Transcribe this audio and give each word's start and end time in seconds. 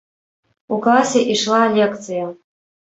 У 0.75 0.79
класе 0.87 1.23
ішла 1.35 1.61
лекцыя. 1.79 2.25